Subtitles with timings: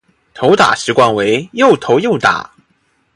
[0.33, 2.49] 投打习惯为右投右打。